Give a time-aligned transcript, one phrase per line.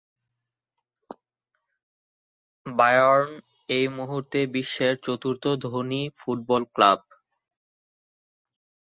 [2.65, 3.29] Bayern
[3.69, 6.99] এই মুহূর্তে বিশ্বের চতুর্থ ধনী ফুটবল ক্লাব।